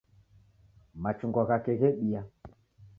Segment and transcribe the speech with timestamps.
[1.03, 2.29] Machungwa ghake ghebia